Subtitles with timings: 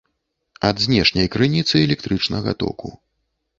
[0.69, 2.93] Ад знешняй крыніцы электрычнага току